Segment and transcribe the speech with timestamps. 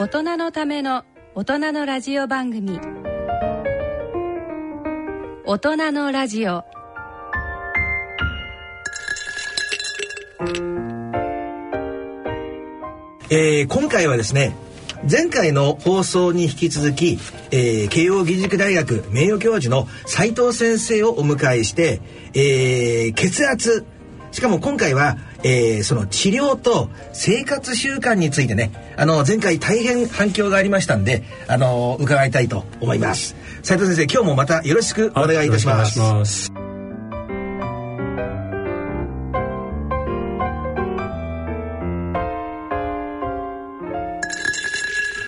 [0.00, 2.80] 大人のための大人のラジオ番組。
[5.44, 6.64] 大人のラジオ。
[13.28, 14.56] えー今回はですね
[15.02, 17.18] 前回の放送に引き続き、
[17.50, 22.00] えー慶應義塾大学名誉教授の斉藤先生をお迎えして、
[22.32, 23.84] えー血圧。
[24.32, 33.36] しかも今回は、えーその治療と生活習慣についてねあの前回大変反響がありましたんであの伺いたいと思います。
[33.62, 35.84] 斉藤先生今日もまたよろしくお願いいたしま
[36.24, 36.52] す。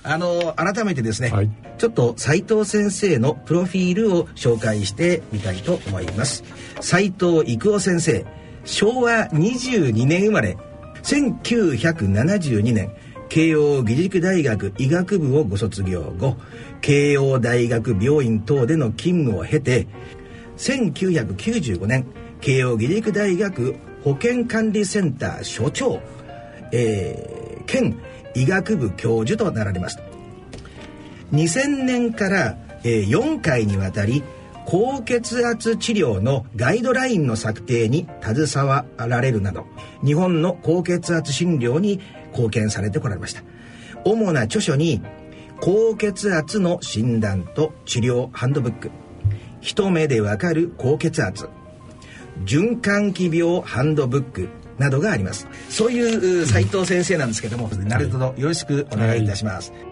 [0.05, 1.51] あの改めてですね、はい。
[1.79, 6.45] ちょっと斉藤先生のプロフィールを紹介してみたいと思います。
[6.81, 8.27] 斉藤育夫先生
[8.65, 10.57] 昭和22年生まれ
[11.03, 12.93] 1972年
[13.29, 16.37] 慶応義塾大学医学部をご卒業後
[16.81, 19.87] 慶応大学病院等での勤務を経て
[20.59, 22.07] 1995年
[22.41, 26.01] 慶応義塾大学保健管理センター所長、
[26.73, 27.97] えー兼
[28.35, 30.03] 医学部教授となられました。
[31.33, 34.23] 2000年から、えー4回にわたり
[34.65, 39.67] 高血圧治療のガイドラインの策定に携わられるなど
[40.05, 43.43] 日本の高血圧診療に貢献されてこられました。
[44.05, 45.03] 主な著書に
[45.61, 48.91] 高血圧の診断と治療ハンドブック。
[49.61, 51.49] 一目でわかる高血圧。
[52.45, 55.47] 循環器病ハンドブックなどがあります。
[55.69, 58.35] そういう斉藤先生なんですけどもなるほど。
[58.37, 59.73] よろしくお願いいたします、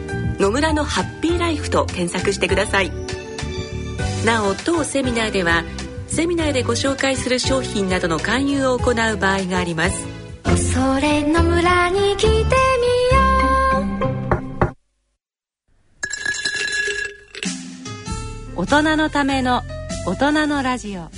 [0.41, 2.91] 野村のハッピーライフ」と検索してください。
[4.25, 5.63] なお当セミナーでは
[6.07, 10.07] セミナーでご紹介する商品などの勧誘を行う場合があります。
[10.73, 12.45] それの村に来てみよ
[18.55, 19.61] 大人のための
[20.07, 21.09] 大人のラジオ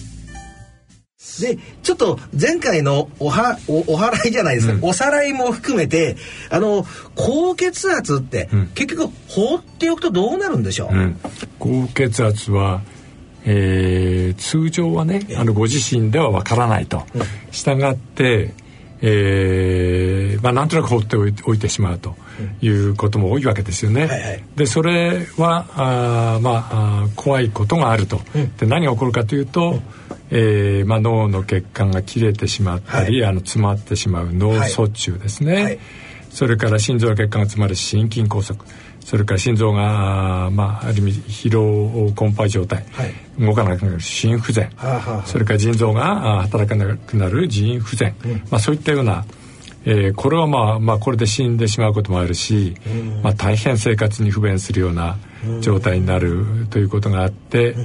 [1.40, 6.16] でちょっと前回のおはおお祓いじゃないですか、おさらいも含めて
[6.50, 6.86] あの
[7.16, 8.68] 高血圧って、ん。
[8.76, 11.20] 結局放っておくとどうなるんでしょう、うん、
[11.60, 12.82] 高血圧は、
[13.46, 17.04] えー通常はねあのご自身ではわからないと、
[17.52, 18.54] したがって、
[19.02, 22.16] えーまあ、なんとなく放っておいてしまうと
[22.62, 24.08] いうことも多いわけですよね。
[24.08, 24.44] はいはい。
[24.56, 28.22] でそれはあー、まあ、怖いことがあると。
[28.58, 29.82] で何が起こるかというと、
[30.30, 35.64] えーまあ、脳の血管が切れてしまったり、あの詰まってしまう脳卒中ですね。
[35.64, 35.80] はい。
[36.30, 38.58] それから心臓の血管が詰まる心筋梗塞。
[39.02, 43.14] それから心臓がまあある意味疲労困憊状態、はい。
[43.38, 45.26] 動かなくなる心不全、はあはあはあ。
[45.26, 48.16] それから腎臓が働かなくなる腎不全、
[48.50, 49.26] まあ、そういったような、
[49.86, 52.76] えーこれはまあ、まあ、これで死んでしまうこともあるし、
[53.22, 55.18] まあ、大変生活に不便するような
[55.62, 57.76] 状態になるということがあって、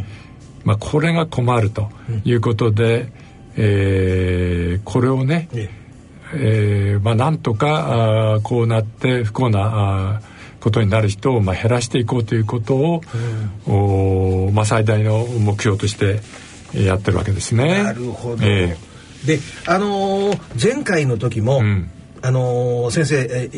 [0.64, 1.88] まあ、これが困ると
[2.25, 3.11] いうことで、
[3.56, 5.69] えーこれをね、え
[6.34, 6.99] え。
[6.99, 13.00] ーまあ、なんとかあーこうなって不幸なあーことになる人をまあ減らしていこうということを、
[13.67, 16.20] おーまあ、最大の目標として
[16.75, 17.82] やってるわけですね。
[17.82, 18.76] なるほど、え
[19.26, 20.38] であのー
[20.75, 21.91] 前回の時も、うん。
[22.20, 23.49] あのー先生、え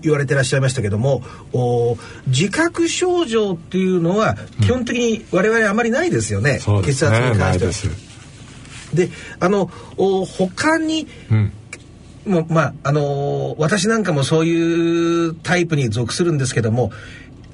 [0.00, 1.98] 言われてらっしゃいましたけどもお
[2.28, 7.10] 自覚症状っていうのは基本的に我々あまりないですよね、うですね。
[7.10, 7.94] 血圧に関しては。
[8.94, 11.52] であのお他にうん。
[12.26, 16.92] もうまああのー私なんかもそういうタイプに属するんですけども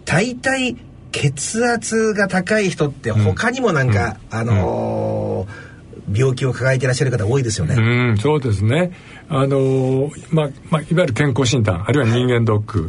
[0.05, 0.77] 大体
[1.13, 5.66] 血圧が高い人って他にもなんか、あのー
[6.13, 7.75] 病気を抱えていらっしゃる方多いですよね。
[7.75, 8.93] うんそうですね。
[9.29, 12.89] あの、まあまあ、いわゆる健康診断あるいは人間ドック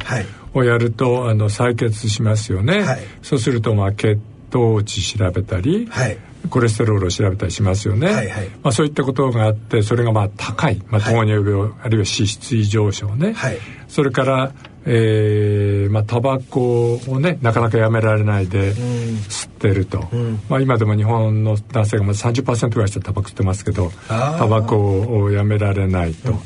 [0.53, 4.19] をやると、はい、あの採血しますよね、はい、そうすると、まあ、血
[4.49, 6.17] 糖値調べたり、はい、
[6.49, 14.51] コレステロールを調べたりしますよね、はいはい、まあ、そういったことがあってそれがまあ高い、まあ、糖尿病、はい、あるいは脂質異常症ね、はい、それから、
[14.89, 26.39] えーまあ、タバコをねなかなかやめられないで吸ってると、うん、まあ、今でも日本の男性がまず30%ぐらいしてタバコ吸ってますけどタバコをやめられないと、うん、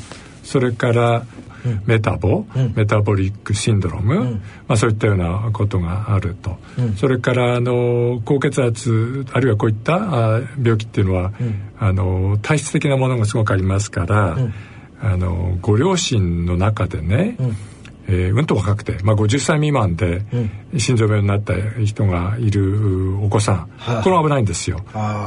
[0.43, 1.23] それから
[1.85, 4.31] メタボ、うん、メタボリックシンドロム、うん、
[4.67, 11.31] まあ、そういったようなことがあると、うん、それからあの高血圧あるいはこういったあ病気っていうのは、
[11.77, 14.35] あの体質的なものがすごくありますから、
[14.99, 17.55] あのご両親の中でね、うん
[18.07, 20.21] えー、うんと若くて、まあ、50歳未満で
[20.77, 21.53] 心臓病になった
[21.83, 23.69] 人がいるお子さん、
[24.03, 24.79] これは危ないんですよ。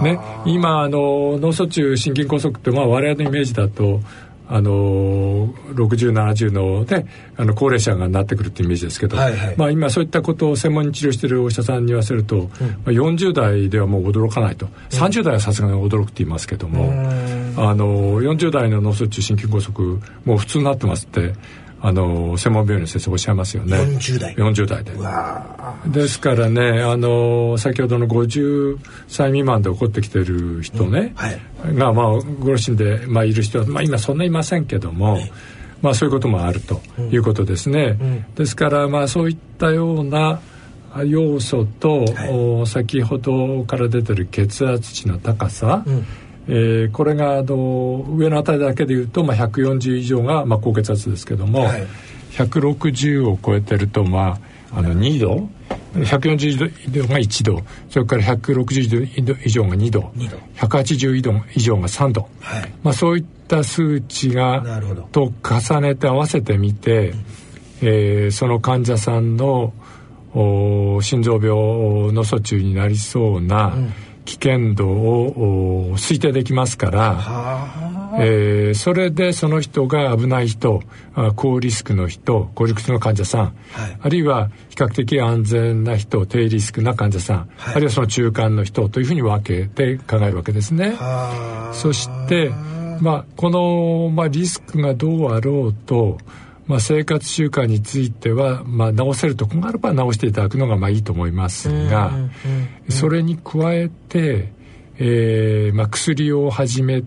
[0.03, 4.00] ね、今あの脳卒中心筋梗塞って、まあ、我々のイメージだと
[4.47, 7.06] あの6070ので
[7.37, 12.50] あの高齢者がなってくるっていうイメージですけど、はいはい、まあ、今そういったことを専門に治療しているお医者さんに言わせると、うん、ま
[12.87, 16.93] あ、40代ではもう驚かないと、うん、30代はさすがに驚くって言いますけども、
[17.56, 19.73] あの40代の脳卒中心筋梗塞
[20.27, 21.32] もう普通になってますって
[21.87, 23.77] あの専門病院の先生おっしゃいますよね。
[23.77, 24.35] 40代。
[24.37, 24.93] 40代で。
[25.87, 31.69] ですからねあの先ほどの50歳未満で起こってきてる人ね、うん。
[31.69, 32.07] はい、がまあ
[32.41, 35.33] ご両親で、まあ、いる人は、まあ、今そんないませんけども、はい、
[35.83, 38.07] まあそういうこともあるということですね、うん。
[38.07, 40.41] うん、ですからまあそういったような
[41.05, 46.07] 要素と、はい、先ほどから出てる血圧値の高さ、うん
[46.46, 51.87] えー、これがあの上の値だけでいうと、まあ、140以上が、まあ、高血圧ですけども、はい、
[52.32, 54.38] 160を超えてると、ま
[54.73, 55.49] あ、あの2度
[55.94, 57.62] ？140以上が1度。
[57.88, 60.00] それから160度以上が2度。
[60.17, 60.38] 2度。
[60.56, 64.62] 180度以上が3度、はい、まあ、そういった数値が
[65.12, 67.19] と重ねて合わせてみて、うん、
[67.82, 69.73] えー、その患者さんの
[70.35, 73.93] 心臓病の疎中になりそうな、うん
[74.25, 80.82] 危険度を推定できますから、えー、それでその人が危ない人
[81.37, 90.94] 高リスクの人高リスクの患者さん、はい、あるいは比較的安全な人低リスクな患者さん、はい、あるいはその中間の人というふうに分けて考えるわけですね。
[91.73, 92.50] そして、
[93.00, 96.19] まあ、この、まあ、リスクがどうあろうと
[96.67, 102.13] まあ、生活習慣については、まあ、直せるとこがあれば直していただくのがまあいいと思いますが、
[102.89, 104.53] それに加えて、
[104.97, 107.05] えーまあ、薬を始め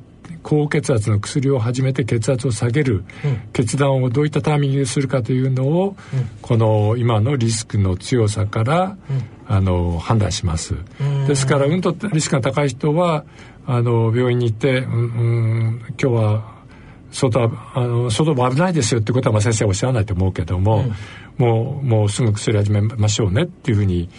[0.47, 3.03] 高血圧の薬を始めて血圧を下げる
[3.51, 10.75] 決断をどういったタイミングでするかというのを、うん、この今のリスクの強さから、うん、あの判断します。
[11.27, 13.25] ですからうんとリスクが高い人は
[13.65, 14.97] あの病院に行って、うん、う
[15.71, 16.56] ん、今日は
[17.11, 20.85] 外あの外も危ないですよってことはまあ先生はおっしゃらないと思うけども、
[21.39, 24.09] うん、もうもうすぐ薬始めましょうねっていうふうに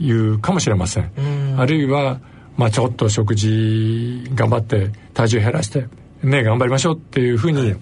[0.00, 1.12] 言うかもしれません。
[1.16, 2.20] うん、あるいは、
[2.56, 5.88] まあ、ちょっと食事頑張って体重減らして
[6.22, 7.74] ね頑張りましょうっていうふうに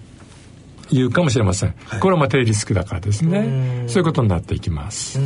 [0.91, 3.85] 言うかもしれません、はい、これはまあ低リスクだからですね。
[3.87, 5.19] そういうことになっていきます。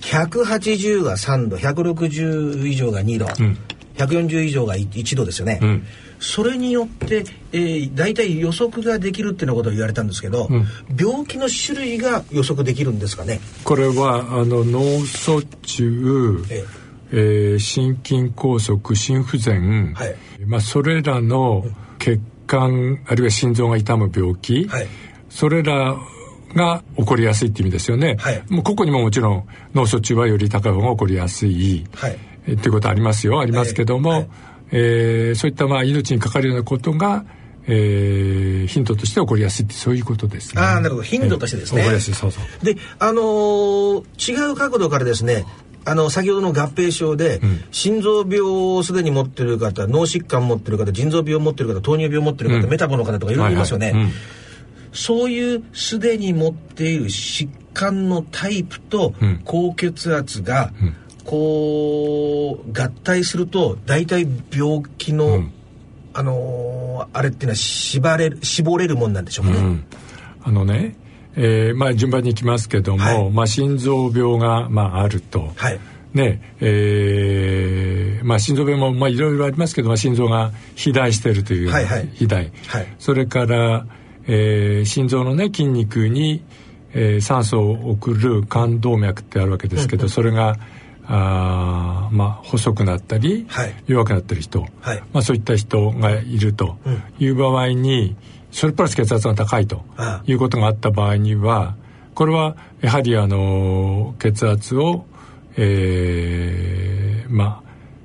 [0.00, 3.58] 180が3度160以上が2度、うん、
[3.96, 5.84] 140以上が1度ですよね、うん
[6.20, 10.66] それによって、えー、大体予測ができるっていうことを言われたんですけど、うん、
[10.98, 13.40] 病気の種類が予測できるんですかね？
[13.64, 16.64] これはあの脳卒中、え
[17.10, 17.54] え。
[17.56, 20.14] ー、心筋梗塞心不全、はい、
[20.46, 21.64] まあ、それらの
[21.98, 24.86] 血管あるいは心臓が痛む病気、はい、
[25.30, 25.96] それら
[26.54, 34.28] が起こりやすいって意味ですよね、はい、もう個々にももちろん脳卒中はより高い方が起こりやすい、はい、えっていうことありますよありますけども、はい
[34.70, 37.24] えー、そういったまあ命にかかるようなことが、
[37.66, 40.62] えー、ヒントとして起こりやすいってそういうことですね。
[40.62, 41.82] ああなるほど頻度としてですね。
[41.82, 42.64] 起こりやすいそうそう。
[42.64, 45.44] であのー、違う角度からですね
[45.84, 53.86] あの先ほどの合併症で、うん、心臓病をすでに持ってる方脳疾患持ってる方腎臓病を持ってる方糖尿病を持ってる方、うん、メタボの方とかいろいろいますよね。
[53.86, 54.12] はいはいうん、
[54.92, 60.94] そういうすでに持っている疾患のタイプと高血圧が、うん
[61.28, 65.52] こう合体すると大体病気の、うん、
[66.14, 69.58] あのー、あれっていうのは縛れる絞れるもんなんでしょうかね。
[69.58, 69.84] うん、
[70.42, 70.96] あのね、
[71.36, 75.52] えー、まあ順番にいきますけども、はい、まあ心臓病がまああると。
[75.54, 75.78] はい。
[76.14, 83.86] ねえーまあ、心臓病も、まあ、いろいろありますけど、まあ、心臓が肥大しているというはいはい、肥大、はい、それから、
[84.26, 86.42] えー、心臓の、ね、筋肉に、
[86.94, 90.56] えー、酸素を送る冠動脈ってあるわけですけど、それが
[91.10, 96.76] あまあ、細くなったり、はい、弱くなってる人、はい、まあ、そういった人がいると
[97.18, 98.14] いう場合に、
[98.50, 99.84] それプラス血圧が高いと
[100.26, 101.76] いうことがあった場合には
[102.14, 105.04] これはやはりあの血圧を、
[105.56, 107.62] えー、ま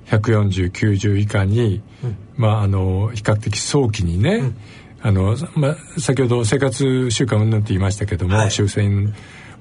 [0.10, 4.56] あ14090以下に、うん、まああの比較的早期にね、うん、
[5.02, 8.88] あのまあ、先ほど生活習慣云々って言いましたけども、はい、修正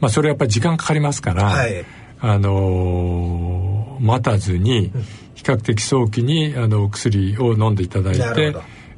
[0.01, 1.85] まあ、それやっぱり時間かかりますから、はい、
[2.25, 4.93] あの待たずに
[5.35, 8.55] 比較的早期にあの薬を飲んでいただいて、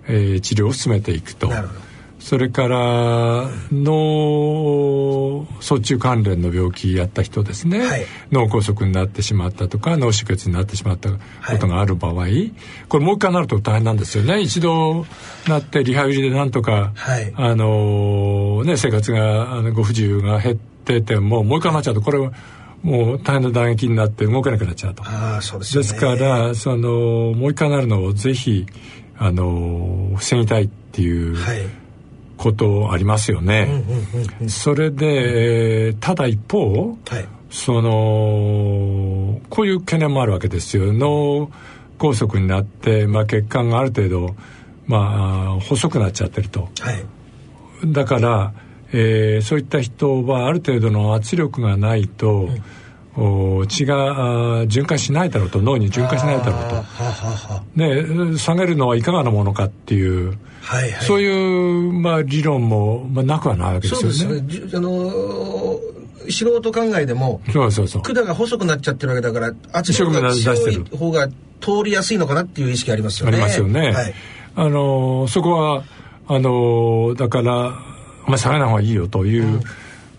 [0.07, 1.51] えー、治療を進めていくと。
[2.21, 11.19] それから脳卒中関連の病気やった人ですね、はい、脳梗塞になってしまったとか脳出血になってしまったこ
[11.61, 12.55] とがある場合、はい、
[12.89, 14.41] これもう一回なると大変なんですよね。
[14.41, 15.05] 一度
[15.49, 22.33] なってリハビリでなんとか、はい、あのね生活があのご不自由が減っててももう一回なっちゃうとこれは
[22.85, 25.03] もう大変な打撃になって動けなくなっちゃうと。
[25.05, 28.67] あそうです、ね、ですからそのもう一回なるのをぜひ
[29.17, 31.59] あの防ぎたいっていう、はい
[32.37, 33.85] ことありますよね。
[34.49, 40.93] それでただ一方、はい、そのこういう懸念もあるわけですよ。
[40.93, 41.51] 脳
[41.99, 44.35] 梗塞になって、まあ、血管がある程度、
[44.87, 46.69] まあ、細くなっちゃってると。
[46.81, 47.05] はい、
[47.87, 48.53] だから、
[48.97, 52.63] えー、そういった人はある程度の圧力がないと、うん
[53.17, 56.75] お血が循環しないだろうと脳に循環しないだろうと。
[56.77, 64.15] ははで下げるのはいかがなものかっていう、はいはい、そういう、まあ、理論も、まあ、なくはないわけですよね。
[64.17, 71.35] そうですねあのー、素人考えでもそうそうそう管が細くなっちゃってるわけだから圧力が強い方が通
[71.85, 73.37] りやすいのかなっていう意識ありますよね。
[73.37, 73.93] ありますよね。
[73.93, 74.15] はい、
[74.57, 75.85] あのー、そこは
[76.27, 77.94] あのー、だから
[78.27, 79.63] まあ、下げない方がいいよという、うん、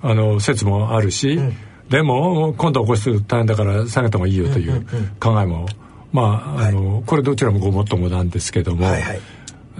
[0.01, 1.55] あの説もあるし、うん。
[1.89, 4.85] でも今度起こす大変だから下げた方がいいよという
[5.19, 5.67] 考えも、
[6.11, 9.01] まああの、これどちらもごもっともなんですけども、はい。
[9.01, 9.21] はい、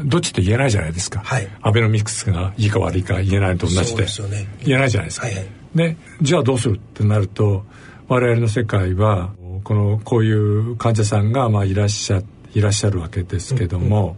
[0.04, 5.28] どっちって言えないじゃないですか、はい、アベノミクスがいいか悪いか言えないのと同じで、ね、言えないじゃないですか。
[5.28, 7.64] はいはい、でじゃあどうするってなると
[8.08, 9.32] 我々の世界は
[9.64, 12.22] このこういう患者さんがまあいらっしゃ
[12.54, 14.16] いらっしゃるわけですけども、うんうん、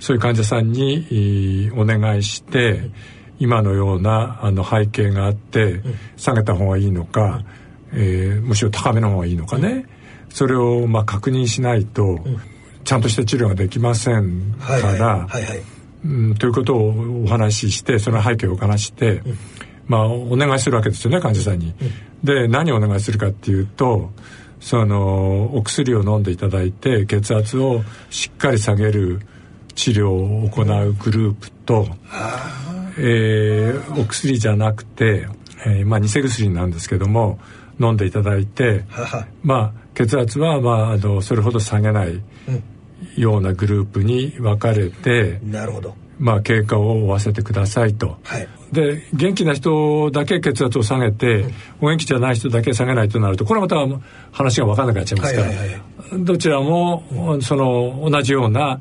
[0.00, 2.94] そういう患者さんにお願いして、うん
[3.38, 5.82] 今のようなあの背景があって
[6.16, 7.44] 下げた方がいいのか、
[7.92, 9.86] えー、むしろ高めの方がいいのかね、
[10.28, 12.18] それをまあ確認しないと、
[12.84, 15.28] ちゃんとした治療ができませんから、
[16.38, 19.22] ということをお話ししてその背景をお話して、
[19.86, 21.74] まあお願いするわけですよね患者さんに。
[22.22, 24.10] で何をお願いするかっていうと
[24.60, 29.20] そのお薬を飲んでいただいて血圧をしっかり下げる
[29.74, 31.86] 治療を行うグループと、
[32.98, 35.28] えー、お薬じゃなくて、
[35.66, 37.38] えー、まあ偽薬なんですけども
[37.80, 38.84] 飲んでいただいて
[39.42, 42.20] まあ血圧は、まあ、あのそれほど下げない
[43.16, 45.94] ようなグループに分かれて、うん、なるほど。
[46.18, 55.80] まあ、経過を負わせてくださいと、はい、で元気な人だけ血圧を下げて、うん、お元気じゃない人だけ下げないとなるとこれはまた話が分からなくなっちゃいますから、はいはいはい、
[56.24, 57.02] どちらも
[57.42, 58.80] その同じような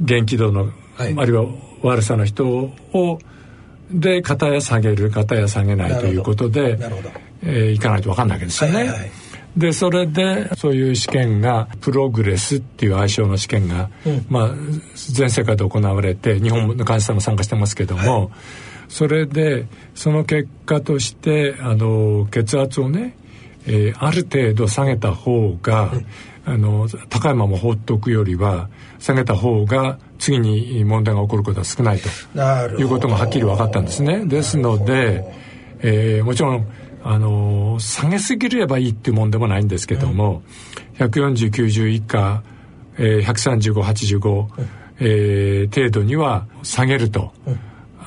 [0.00, 1.44] 元気度の、はい、あるいは
[1.82, 3.20] 悪さの人を
[3.94, 6.78] で片や下げる片や下げないということで
[7.46, 8.76] えー、いかないと分かんないわけですよね。
[8.76, 9.10] はいはい
[9.56, 14.50] でそれでそういう試験がプログレスっていう愛称の試験が、うん、まあ、
[14.96, 18.28] 全世界で行われて日本の患者さんも参加してますけども、はい、
[18.88, 23.16] それでその結果としてあの血圧をね、
[23.66, 25.92] えー、ある程度下げた方が、
[26.46, 32.08] うん、あの高いまま放っておくよりは下げた方が次に問題が起こることは少ないと。
[32.78, 34.24] いうことがはっきり分かったんですね。
[34.24, 35.22] ですので、
[35.80, 36.66] えー、もちろん
[37.02, 40.42] あの下げすぎればいいっていうもんでもないんですけども、
[40.98, 42.42] うん、14090以下、
[42.96, 44.68] えー、13585、うん、
[45.00, 47.30] えー、程度には下げると、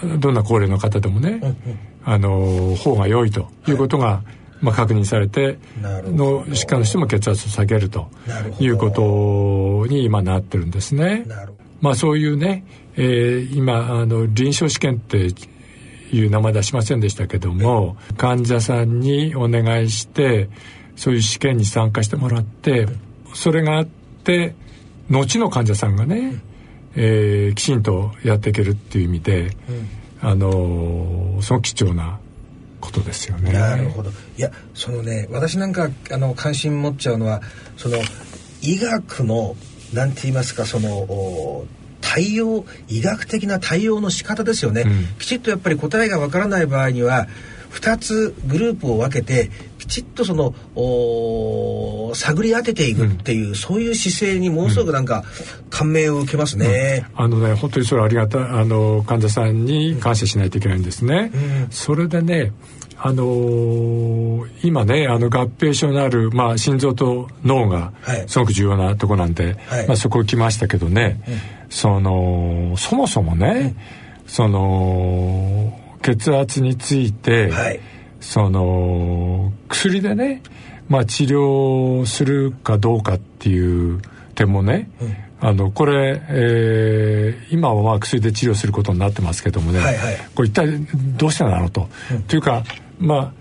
[0.01, 1.55] うん、どんな高齢の方でもね、うん、
[2.03, 3.47] あの方が良いと。
[3.67, 8.09] いうことが、はいまあ、確認されての疾患の人も血圧を下げると。
[8.59, 11.25] いうことに今なってるんですね。
[11.81, 12.65] まあ、そういうね、
[12.95, 15.27] えー、今あの臨床試験って
[16.11, 20.49] いう名前出しませんでしたけども患者さんにお願いして
[20.95, 22.87] そういう試験に参加してもらって
[23.33, 24.55] それがあって
[25.09, 26.41] 後の患者さんがね、
[26.95, 29.51] えー、きちんとやっていけるっていう意味で、
[30.21, 32.19] あのその貴重な
[32.81, 33.53] ことですよね。
[33.53, 34.09] なるほど。
[34.09, 37.41] いや、そのね、私なんかあの関心持っちゃうのは、
[37.77, 37.97] その
[38.61, 39.55] 医学の
[39.93, 41.65] なんて言いますか、その
[42.01, 47.27] 対応医学的な対応の仕方ですよね、うん、きちっとやっぱり答えがわからない場合には
[47.71, 50.53] 2つグループを分けてきちっとその
[52.15, 55.23] 探り当てていくっていう、うん、そういう姿勢にものすごくなんか
[55.69, 57.05] 感銘を受けますね。
[57.17, 61.31] うん、あのね本当にそれありがたいあの患者さんに感謝しないといけないんですね。
[61.69, 62.51] それでね
[62.99, 67.93] あのー、今ねあの合併症のある、まあ、心臓と脳が
[68.27, 71.21] すごく重要なとこなんで、はい、まあ、そこ来ましたけどね、
[71.69, 73.75] そのそもそもね、
[74.25, 77.79] その血圧について、はい、
[78.19, 80.41] その薬でね、
[80.89, 84.01] まあ、治療するかどうかっていう
[84.35, 85.15] 点もね、うん。
[85.39, 90.67] あのこれ、えー、今はまあ薬で治療することになってますけどもね、はいはい、これ一体
[91.15, 92.63] どうしてなのと、うん、というか
[92.99, 93.33] まあ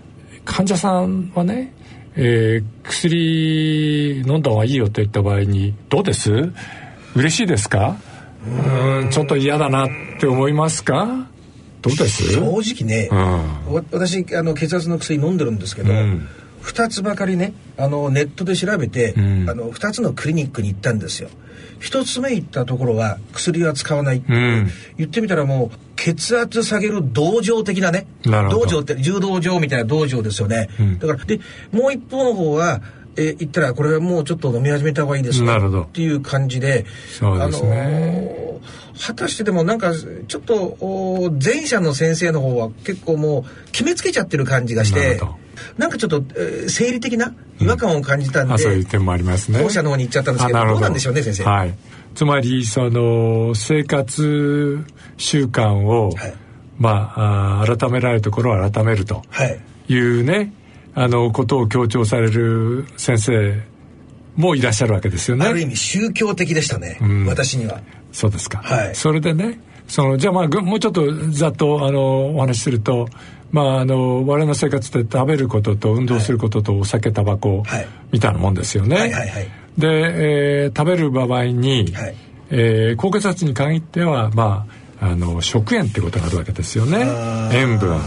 [0.45, 1.73] 患者さんはね、
[2.15, 6.51] えー、薬飲んだ方がいいよと言った場合にどうです？
[7.15, 7.97] 嬉しいですか？
[8.45, 11.27] うんちょっと嫌だなって思いますか？
[11.81, 12.33] どうです？
[12.33, 16.27] 正直ね、うん、私あの血圧の薬飲んでるんですけど、うん、
[16.63, 21.29] 2つばかりねあのネットで調べて、うん、あの2つのクリニックに行ったんですよ。
[21.79, 32.81] 一つ目行ったところは薬は使わないって、うん、言ってみたらもう血圧下げる道場的なね道場って柔道場みたいな道場ですよね、うん、だからでもう一方の方は
[33.17, 36.85] え言ったらこれはもうちょっと飲み始めた方がいいですねっていう感じで
[37.19, 38.61] そうですね、あの
[38.99, 45.19] 果たしてでもなんかちょっと前者の先生の方は結構もう決めつけちゃってる感じがして
[45.77, 51.43] なんかちょっと、えー、生理的な違和感を感じたんで、うん、そういう点もありますね後者の方に行っちゃったんですけどどうなんでしょうね先生。
[51.43, 51.73] はい
[52.17, 54.83] つまりその生活
[55.17, 56.33] 習慣を、はい、
[56.79, 59.21] まああ改められるところを改めると
[59.87, 60.51] いうね、はい、
[60.95, 63.61] あのことを強調される先生
[64.35, 65.45] もいらっしゃるわけですよね。
[65.45, 67.81] ある意味宗教的でしたね、うん、私には。
[68.11, 68.63] そうですか。
[68.63, 73.07] はい、それでねそのじゃあまあもうちょっとざっとあのお話しすると。
[73.51, 77.63] まあ、あの我々の生活って食べることと運動することとお酒タバコ
[78.11, 78.97] みたいなもんですよね。
[78.97, 79.87] はいはいはい、で、
[80.65, 82.15] えー、食べる場合に、はい、
[82.49, 84.67] えー、高血圧に限っては、ま
[84.99, 87.05] あ、あの食塩ってことがあるわけですよね。
[87.53, 87.99] 塩分。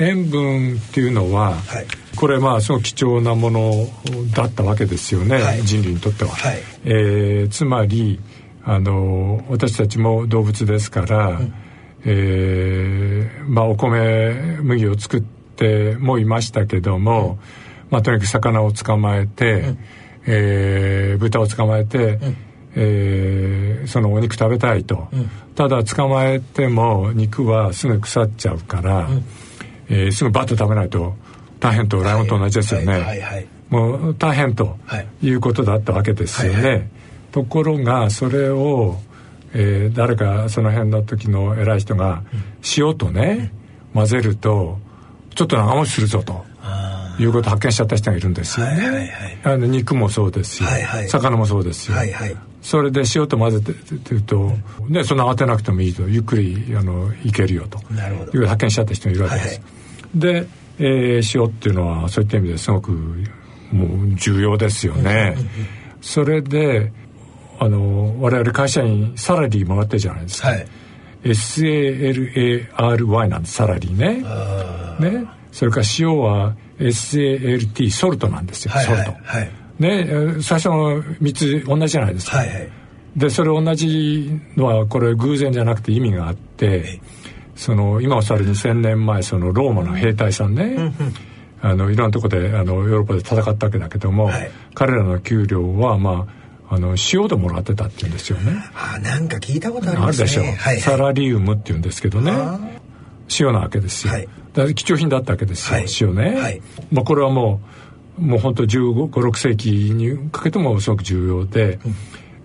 [0.00, 3.86] 塩分っていうのは、はい、これまあすごく貴重なもの
[4.34, 8.20] だったわけですよね、はい、人類にとっては、はい、えー、つまり
[8.64, 11.54] あの私たちも動物ですから、うん、
[12.04, 17.38] えー、まあお米麦を作ってもいましたけども、うん、
[17.90, 19.78] まあとにかく魚を捕まえて、うん。
[20.26, 22.36] えー、豚を捕まえて、うん、
[22.76, 29.24] えー、そのお肉食べたいと、うん、ただ捕まえても肉はすぐ腐っちゃうから、うん、
[29.88, 31.14] えー、すぐバッと食べないと
[31.60, 34.76] 大変とライオンと同じですよね、はいはいはい、もう大変と
[35.22, 36.88] いうことだったわけですよね、はいはい、
[37.32, 38.98] ところがそれを、
[39.54, 42.22] えー、誰かその辺の時の偉い人が
[42.76, 43.52] 塩とね、
[43.94, 44.78] 混ぜると
[45.34, 46.44] ちょっと長持ちするぞと。
[47.18, 48.66] いうことを発見しちゃった人がいるんですよ。
[48.66, 48.72] ね。
[48.72, 49.08] はいはいはい、
[49.44, 51.96] あの肉もそうですよ、はいはい、魚もそうですよ。
[51.96, 54.52] はいはい、それで塩と混ぜてると、
[54.88, 57.78] ね、そんな慌てなくてもいいとゆっくりあのいけるよと。
[58.36, 59.46] いう発見しちゃった人がいるわけです。
[59.46, 62.90] はいはい、で、えー、塩っていうのはそういった意味ですごく
[63.70, 65.36] もう重要ですよね。
[66.00, 66.92] それで
[67.64, 70.48] あの我々会社員サラリーもらってるじゃないですか。
[70.48, 70.66] はい。
[71.24, 72.68] SALARY
[73.28, 74.22] なんですサラリーね。
[75.00, 75.26] ね。
[75.54, 82.68] それから塩は SALT ソルトなんですよ、はいはい、ソルト、はい、ね最初の3つ同じじゃないですか、はいはい、
[83.16, 87.00] でそれ同じのはこれ偶然じゃなくて意味があって
[87.54, 90.92] その今おっしゃる2000年前そのローマの兵隊さんね、
[91.62, 98.52] あのいろんなとこであのヨーロッパで戦ったわけだけども、はい、彼らの給料はまああの塩でもらってたって言うんですよね。
[98.74, 100.24] あなんか聞いたことありますね。
[100.24, 102.32] あるでしょう、はいはい、サラリウムって言うんですけどね。
[103.38, 104.12] 塩なわけですよ。
[104.12, 107.68] はい、貴重品だったわけですよ、はい、塩ね、はい、まあ、これはもう
[108.18, 111.80] もう本当15、6世紀にかけてもすごく重要で、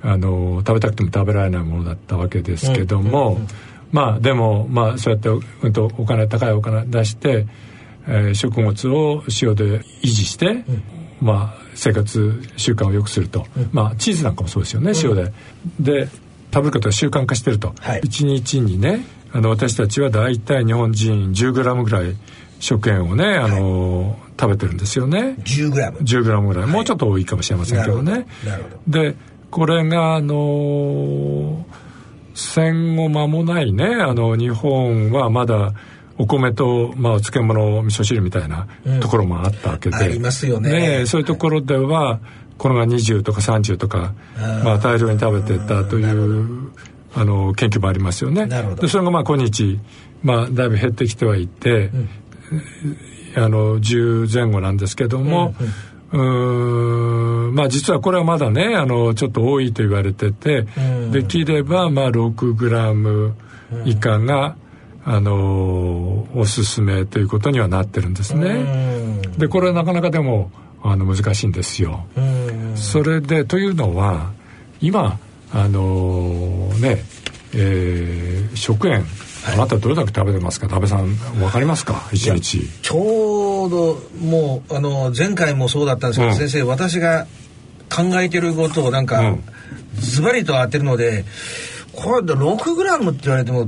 [0.03, 3.35] うん、あの食べたくても食べられないものだったわけですけども、うん。
[3.35, 3.41] うん。
[3.41, 3.47] うん、
[3.91, 7.45] まあでも、まあ、そうやって、うん、とお金高いお金出して、
[8.07, 10.83] えー、食物を塩で維持して、うん、
[11.21, 15.33] まあ生活習慣を良くすると、うん、まあチーズなんかもそうですよね、塩で。
[15.79, 16.07] で
[16.53, 22.15] 食べることが習慣化してると、はい、1日にねあの私たちは大体日本人 10g ぐらい
[22.59, 25.35] 食塩をねあの、はい、食べてるんですよね。
[25.39, 28.25] 10g 10g ぐらい、はい、もうちょっと多いかもしれませんけどね。
[28.87, 29.15] で
[29.49, 31.65] これがあの
[32.35, 35.73] 戦後間もないねあの日本はまだ
[36.19, 38.67] お米と、まあ、お漬物味噌汁みたいな
[39.01, 42.19] ところもあったわけで、うん、ありますよね、ね、そういうところでは
[42.57, 44.13] これが20とか30とか
[44.63, 46.71] まあ、大量に食べてたという
[47.15, 48.45] あの研究もありますよね。
[48.75, 49.79] でそれがまあ今日、
[50.21, 51.89] まあ、だいぶ減ってきてはいて、
[53.35, 55.67] あの10前後なんですけども、うん
[56.11, 57.55] うん。
[57.55, 60.65] まあ実はこれはまだねあのちょっと多いと言われてて、
[61.11, 63.35] できればまあ6グラム
[63.85, 64.55] 以下が、
[65.05, 69.21] あのおすすめということにはなってるんですね。
[69.37, 70.51] でこれはなかなかでも
[70.83, 72.05] あの難しいんですよ。
[72.75, 74.31] それでというのは
[74.81, 75.19] 今
[75.51, 77.03] あのね、
[77.53, 79.05] えー、食塩
[79.47, 80.67] あなたどれだけ食べてますか？
[80.69, 82.07] 食べさん分かりますか？
[82.11, 82.59] 一日。
[82.81, 87.25] ちょうどもうあの前回もそうだったんですけど、うん、先生私が
[87.89, 89.35] 考えてることをなんか、
[89.95, 91.25] ズバリと当てるので
[91.93, 93.67] これ6グラムって言われても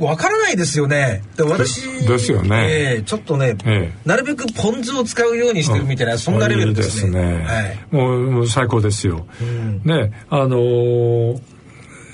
[0.00, 1.22] わからないですよね。
[1.36, 7.08] で私ですよね、えー、ちょっとね、えー、なるべくポン酢を使うようにしてるみたいな、うん、そんなレベルですね。
[7.08, 7.44] いいですね。
[7.44, 9.26] はい、もうもう最高ですよ。
[9.40, 11.40] うん、ねあのー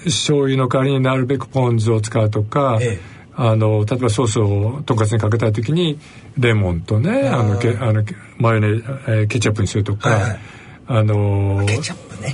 [0.06, 2.98] 醤油の代わりになるべくポン酢を使うとか、ええ、
[3.34, 5.98] あの例えばソースをとんかつにかけたい時に
[6.38, 8.04] レモンとねあのけあの
[8.38, 10.38] マヨネー、えー、ケチャップにするとか、はいはい、
[10.86, 11.62] あの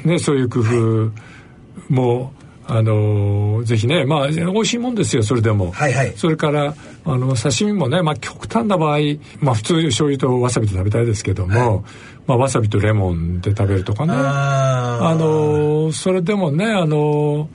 [0.05, 1.13] ねそういう工夫
[1.89, 2.33] も、
[2.67, 8.99] あのぜひねまあ美味しいもんですよそれでも、はいはい、それからあの刺身もね、まあ、極端な場合、
[9.41, 11.85] まあ、普通醤油とわさびと食べたいですけども、はい、
[12.27, 14.15] まあ、わさびとレモンで食べるとかね。
[14.15, 17.49] あのそれでもねあの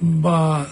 [0.00, 0.66] ま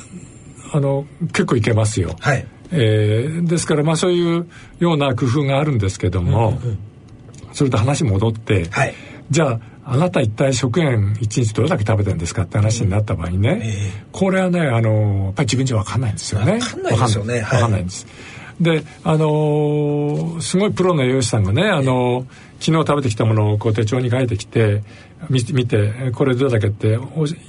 [0.72, 2.46] ああの結構いけますよ、はい。
[2.70, 4.48] えー、ですからまあそういう
[4.79, 6.79] ような工夫があるんですけども、うんうん、
[7.52, 8.94] それと話戻って、はい、
[9.31, 13.62] じゃああなた一体食塩1日どれだけ食べてるんですかって話になった場合にね、
[14.11, 16.59] これはねあのやっぱり自分じゃ分かんないんですよね。
[16.59, 17.40] 分かんないですよね。
[17.40, 18.07] 分かんないんです。
[18.61, 22.27] であのー、すごいプロの栄養士さんがね、あのー、
[22.59, 24.83] 昨日食べてきたものをこう手帳に書いてきて
[25.29, 26.99] 見見てこれどれだけって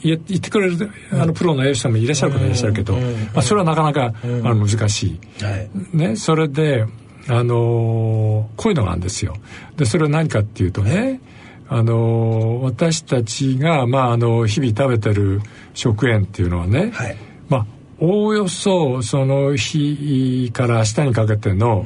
[0.04, 3.00] 言ってくれるあのプロの栄養士さんもいらっしゃる方いらっしゃるけど、ま
[3.36, 5.44] あ、それはなかなか、あの難しい。
[5.44, 6.86] はい、ね、それで
[7.30, 9.36] あのー、こういうのがあるんですよ。
[9.76, 11.22] でそれは何かっていうとね、
[11.70, 15.42] あの私たちが、まあ、あの日々食べてる
[15.74, 17.18] 食塩っていうのはね、はい、
[17.50, 17.66] まあ
[18.00, 21.86] おおよそその日から明日にかけての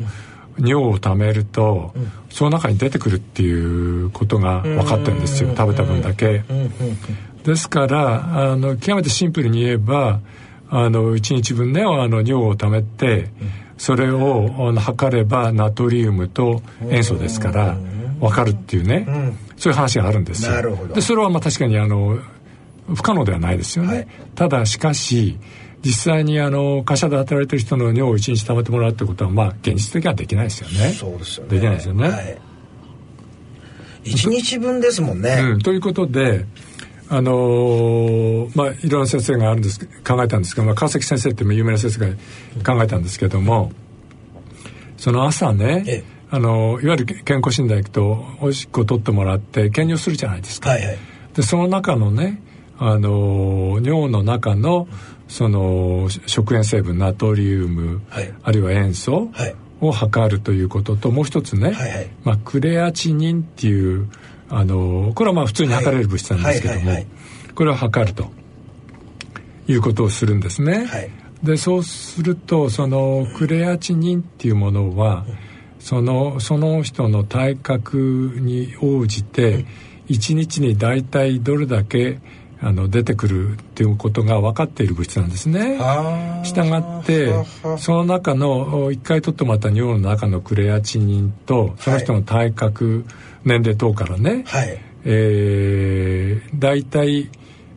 [0.57, 6.43] 尿を貯めると、うん、その中に出てくるっていうことが分かってるんですよ食べた分だけ。
[7.43, 10.19] ですからあの極めてシンプルに言えば
[10.69, 13.29] あの1日分ねあの尿を貯めて
[13.77, 17.75] それをあの測ればナトリウムと塩素ですから
[18.19, 19.07] 分かるっていうね、
[19.61, 20.87] そういう話があるんですよ。
[20.87, 22.17] でそれはまあ確かにあの
[22.95, 23.93] 不可能ではないですよね。
[23.93, 25.37] はい、ただしかし
[25.85, 30.93] 実際にあの会社で働いてる人の尿を1日食べてもらうってことはまあ現実的にはできないですよね。
[30.93, 31.49] そうですよね。
[31.51, 32.09] できないですよね。
[32.09, 32.37] はい、
[34.05, 35.37] 1日分ですもんね。
[35.39, 36.47] うん、ということで
[37.07, 42.15] あのー、まあいろんな先生があるんです考えたんですけど、まあ、川崎先生って有名な先生が
[42.65, 43.71] 考えたんですけども
[44.97, 50.69] その朝ねあのいわゆる健康診断行くとおしっこ取ってもらって検尿するじゃないですか。
[50.69, 50.97] はいはい、
[51.35, 52.41] でその中のね
[52.77, 54.87] あの尿の中の
[55.27, 59.29] その食塩成分ナトリウム、はい、あるいは塩素
[59.81, 64.09] を測るということともう一つね、はいはい、まあ、クレアチニンっていう
[64.49, 66.91] あのこれはまあ普通に測れる物質なんですけども、
[67.55, 68.31] これを測ると
[69.67, 70.87] いうことをするんですね。
[71.43, 75.25] でそうするとそのクレアチニンっていうものは、
[75.81, 77.97] そのその人の体格
[78.35, 79.65] に応じて
[80.07, 82.19] 1日に大体どれだけ
[82.63, 85.79] あの出てくるっていうことが分かっている物質なんですね。
[86.43, 87.33] したがって
[87.79, 93.03] その中の1回取ってもらった尿の中のクレアチニンとその人の体格、はい、
[93.45, 97.31] 年齢等からね、はい、えー、大体、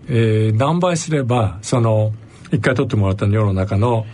[0.08, 2.12] えー、何倍すればその
[2.50, 4.04] 1回取ってもらった尿の中の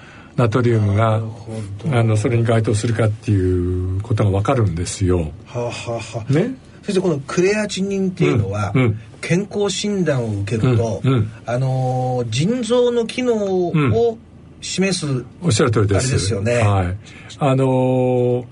[0.40, 5.30] ナトリウムがあのそれに該当するかっていうことが分かるんですよ。
[5.44, 6.54] はあはあ、ね？
[6.82, 14.18] 先生このクレアチニンっていうのは、うんうん、健康診断を受けると、うんうん、あの腎臓の機能を
[14.62, 16.06] 示す、おっしゃる通りです。
[16.06, 16.54] あれですよね。
[16.58, 16.96] はい、
[17.38, 18.46] あの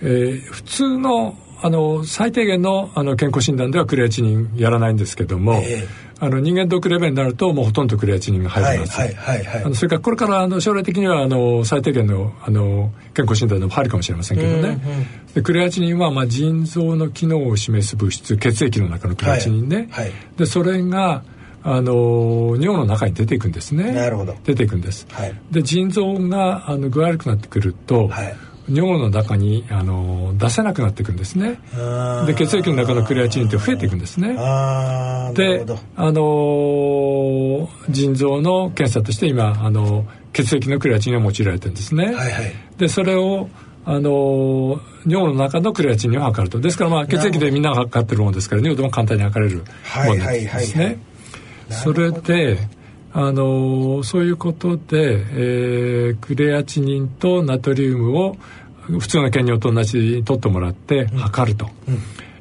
[0.00, 8.96] えー、普通のあの最低限のあの健康診断ではクレアチニンやらないんですけども、えーあの人間ドックレベルになるともうほとんどクレアチニンが入ります。
[8.96, 14.60] はいはいはい、あのそれからこれからあの将来的にはあの最低限のあの健康診断でも入るかもしれませんけどね。
[14.60, 19.88] うんうん、でクレアチニンはまあ腎臓の機能を示す物質血液の中のクレアチニンね。
[19.90, 21.24] はいはい、でそれが
[21.64, 23.90] あの尿の中に出ていくんですね。
[23.90, 24.36] なるほど。
[24.44, 25.08] 出ていくんです。
[25.10, 28.06] はい、で腎臓があの具合悪くなってくると。
[28.06, 28.36] はい
[28.72, 31.60] 尿の中にあの出せなくなっていくんですね。
[32.26, 34.28] で血液の中のクレアチニンって増えていくんですね。
[35.34, 35.64] で
[35.96, 43.50] あの腎臓の検査として今あの血液のクレアチニンが用いられてるんですね、はいはい、でそれを
[43.84, 46.60] あの尿の中のクレアチニンを測ると。
[46.60, 49.64] ですからまあ血液でみんなが測ってるものですから尿でも簡単に測れるも
[50.14, 50.98] のなんですね。
[51.68, 52.58] それで
[53.14, 58.36] あのそういうことで、えー、クレアチニンとナトリウムを
[58.86, 61.70] 普通の検尿と同じに取ってもらって測ると、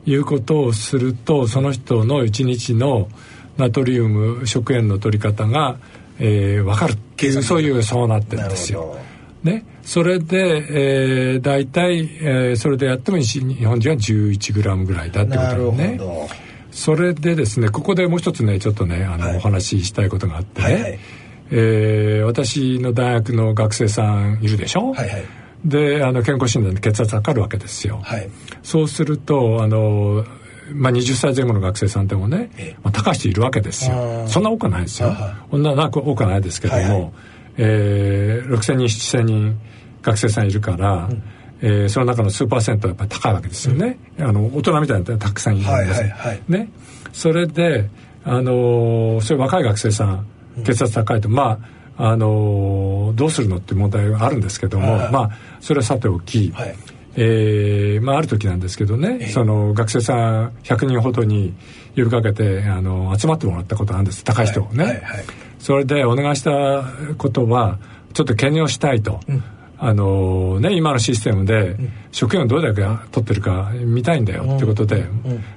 [0.05, 3.09] いうことをするとその人の1日の
[3.57, 5.77] ナトリウム食塩の取り方が、
[6.19, 8.97] えー、分かるっていうそういうそうなってるんですよ。
[9.43, 15.99] ね、それで、えー、大体、えー、それでやっても日本人は 11g ぐらいだってことですね。
[16.71, 20.99] それでですねここでもう一つねちょっとねあの、はい、お話ししたいことがあってね、はいはい、
[21.51, 25.23] えー、私の大学の学生さんいるでしょ、はいはい、
[25.65, 28.29] であの健康診断で血圧測るわけですよ、はい、
[28.63, 30.25] そうするとあの
[30.73, 32.49] まあ、20歳前後の学生さんでもね、
[32.81, 34.25] まあ、高い人いるわけですよ。
[34.27, 35.13] そんな多くはないですよ。
[35.49, 37.11] そんな多くはないですけども、はいはい、
[37.57, 39.59] えー、6000人7000人
[40.01, 41.23] 学生さんいるから、うん。
[41.61, 46.69] えー、その中の数パーセントはやっぱり高いわけですよね、うん、あの大人みたいなのたくさんいるんです、はいはいはい、ね、
[47.13, 47.89] それで、
[48.23, 50.25] あのー、そういう若い学生さん
[50.63, 51.59] 血圧高いと、うん、まあ
[51.97, 56.75] あのー、どうするのって問題があるんですけども、はい、まあそれはさておき、はい、
[57.15, 61.53] えー、まあ、ある時なんですけどね、その学生さん100人ほどに
[61.95, 65.23] 呼びかけてあの集まってもらったことなんです高い人をね、はい。
[65.59, 66.83] それでお願いした
[67.17, 67.79] ことは
[68.13, 69.19] ちょっと兼用したいと。
[69.27, 69.43] うん。
[69.83, 71.75] あのね、今のシステムで
[72.11, 75.05] 職員をどれだけ取ってるか見たいんだよってことで、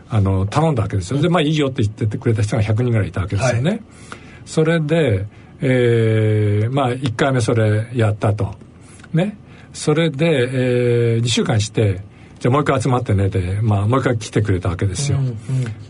[0.08, 1.20] あの頼んだわけですよ。
[1.20, 3.80] でまあいいよって言ってくれた人が100人ぐらいいたわけですよね、はい、
[4.46, 5.26] それで、
[5.66, 8.54] えー、まあ1回目それやったと。
[9.12, 9.38] ね。
[9.72, 12.00] それで、えー、2週間して
[12.38, 15.36] じゃあもう一回集まってねで、まあ、もう一回来てくれたわけですよ、うんうん、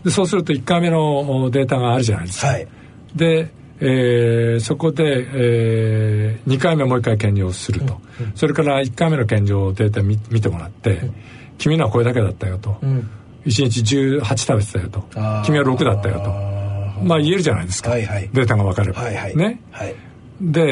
[0.03, 2.67] でそうすると1回目のデータがあるじゃないですか、はい、
[3.15, 11.15] でえー、そこで、えー、2回目もう1回検尿すると、うんうん、それから1回目の検尿データ見見てもらって、うん、
[11.57, 13.09] 君のはこれだけだったよと、うん、
[13.45, 15.01] 1日18食べてたよと。
[15.43, 16.54] 君は6だったよと
[17.03, 19.95] まあ言えるじゃないですか、はいはい、データが分かれば、はいはい、ね、はい、
[20.41, 20.63] で、え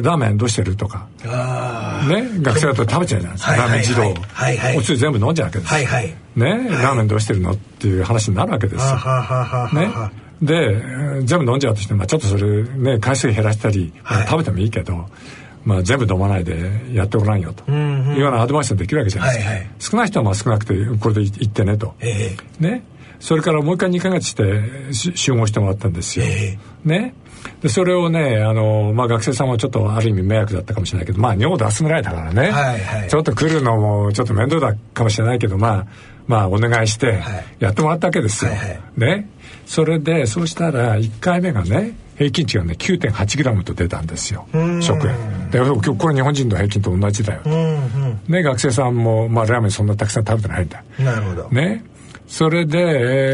[0.00, 1.06] ー、ラーメンどうしてるとか。
[2.08, 2.28] ね。
[2.40, 8.96] 学生だと食べちゃうじゃないですか、ラーメン自動、はいはい、おつゆ全部飲んじゃうわけです、はいはい、ね、はい、ラーメンどうしてるのっていう話になるわけですよ、
[9.72, 9.90] ね。
[10.42, 12.98] で全部飲んじゃうとして、まあ、ちょっとそれね。
[12.98, 15.06] 回数減らしたり、はい、食べてもいいけど、
[15.64, 22.84] まあ、全部飲まないでやってごらんよと、いうようなアドバイスができるわけじゃないですか、はいはい、少ない人はまあ少なくてこれでいってねと、えー、ね
[23.20, 27.14] それからもう一回2か月して集合してもらったんですよ、えー、ね。
[27.60, 35.86] でそれをねあの、まあ、学生さんはちょっとある意味迷惑だったかもしれないけどまあ尿を出すぐらいだからね、はいはい、ちょっと来るのもちょっと面倒だかもしれないけどまあ
[36.26, 37.22] まあお願いして
[37.60, 39.30] やってもらったわけですよ、はいはい、ね。
[39.64, 44.46] それでそうしたら1回目がね平均値がね 9.8g と出たんですよ。
[44.80, 45.50] 食塩。
[45.50, 47.42] で今日これ日本人の平均と同じだよ
[48.28, 50.82] ね学生さんも、まあ、ラーメンそんなたくさん食べてないんだ。
[50.98, 51.48] なるほど。
[51.50, 51.84] ね
[52.26, 52.78] それで、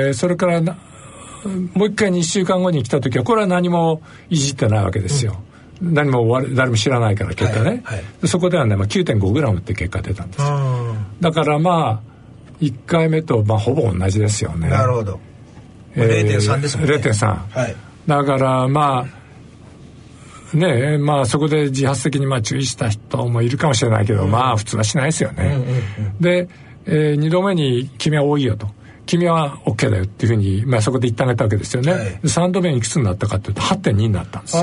[0.06, 5.42] えー、それからもう一回2週間後に来た時はこれは何もいじってないわけですよ、
[5.80, 10.94] うん、何も誰も知らないから結果ね、はいはい、そこではね、まあ、9.5g って結果出たんですよ。
[11.20, 12.12] だからまあ
[12.60, 14.68] 1回目と、まあ、ほぼ同じですよね。
[14.68, 15.18] なるほど。
[15.96, 16.94] 0.3ですもんね。
[16.94, 17.76] 0.3、はい、
[18.06, 19.06] だからま
[20.54, 26.48] あねまあそこで自発的にまあ注意した人もいるかもしれないけど、うん、まあ普通はしないですよね、うんうんうん、で、
[26.86, 28.68] えー、2度目に「君は多いよ」と。
[29.12, 34.56] 君は OK だよっていうふうに、まあ、そこで言ってあげたわけですよね、はい、3度目にいくつになったかっていうと8.2になったんです。
[34.56, 34.62] だ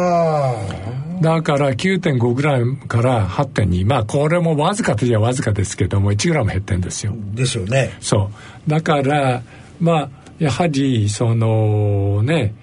[1.44, 7.14] から9.5ぐらいから8.2まあこれもわずかといえばわずかですけども1グラム減ってんですよ。
[7.34, 7.96] ですよね。
[8.00, 8.32] そ
[8.68, 8.70] う。
[8.70, 9.44] だから
[9.80, 10.10] まあ
[10.40, 12.56] やはりそのね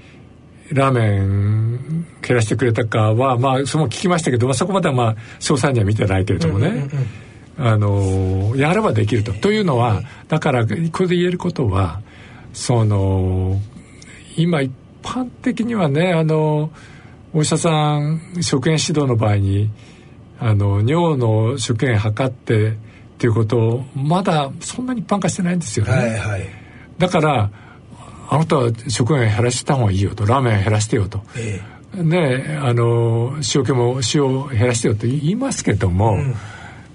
[0.72, 6.90] ラーメン減らしてくれたかはまあその聞きましたけど、まあ、そこまではまあ詳細には見てないけれどもね、うんうんうん
[7.58, 9.32] あのやればできると。
[9.32, 12.00] というのはだからこれで言えることは
[12.52, 13.60] その
[14.36, 16.70] 今一般的にはねあの
[17.32, 19.70] お医者さん食塩指導の場合に
[20.38, 22.74] あの尿の食塩測ってっ
[23.18, 25.92] ていうことをまだそんなに一般化してないんですよね。
[25.92, 26.46] はいはい、
[26.98, 27.50] だから
[28.28, 30.26] あなたは食塩減らした方がいいよと。
[30.26, 31.62] ラーメン減らしてよと、え
[31.96, 36.34] え、ねあの塩気も塩減らしてよと言いますけども、うん、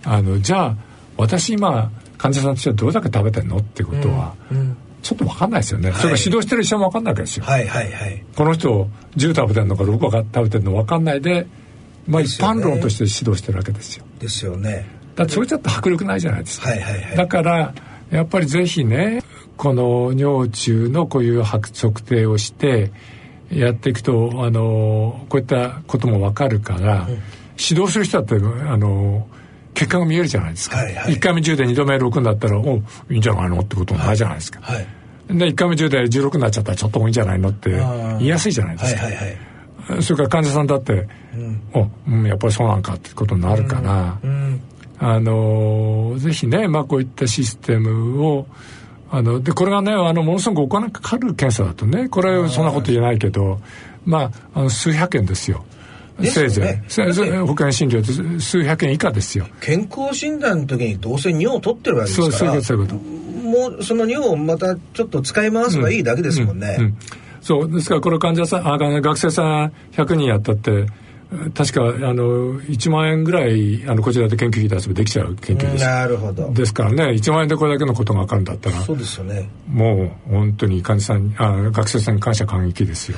[0.04, 0.76] あのじゃあ
[1.18, 8.88] 私今患者さんとしてはどれだけ食べてんのってことは、うんうん、ちょっと分かんないですよね、はい、それから指導してる医者も分かんないわけですよ、はいはいはい、この人
[9.18, 11.48] 10食べてるのか6個食べてるの分かんないで、
[12.08, 14.06] まあ、一般論として指導してるわけですよ。
[14.20, 14.88] ですよね。
[15.16, 17.74] だそれちょっと迫力ないじゃないですか、はいはいはい、だから
[18.12, 19.24] やっぱりぜひね
[19.58, 21.72] この尿中のこういう測
[22.04, 22.92] 定をして
[23.52, 27.22] やっていくとあのこういったことも分かるから、うん、
[27.60, 29.28] 指導する人だってあの
[29.82, 31.16] 結果が見えるじゃないですか、はいはい。
[31.16, 32.78] 1回目10で2度目6になったらお
[33.10, 33.60] いいんじゃないの？
[33.60, 34.88] ってことになるじゃないですか、はい。
[35.28, 37.50] で1回目10で16になっちゃったらちょっと多いんじゃないの？
[37.50, 39.26] って言いやすいじゃないですか、はいはい
[39.90, 40.04] はい。
[40.04, 41.08] それから患者さんだって、
[41.74, 44.62] おうんやっぱりそうなんかってことになるから、うん
[45.04, 48.46] あのぜひね、まあ、こういったシステムを
[49.10, 53.60] あのでこれがねあのものすごくお金かかる検査だとねこれそんなこと言えないけど
[54.06, 55.66] まああの数百円ですよ
[56.30, 56.98] せいぜい。
[57.38, 59.48] 保険診療って数百円以下ですよ。
[59.60, 62.32] 健康診断の時にどうせ尿を取ってるわけですから。
[62.54, 66.98] そうそういうこともうその尿をまたちょっと使い回せばいいだけですもんね、うん
[67.42, 70.86] そうですからこれ患者さんあ学生さん100人やったって
[71.56, 75.86] 確かあの1万円ぐらいあのこちらで研究費出せばできちゃう研究です。
[75.86, 76.52] なるほど。
[76.52, 79.50] ですからね1万円でこれだけのことが分かるんだったらそうですよね。
[79.68, 83.18] もう本当に患者さんあ学生さんに感謝感激ですよ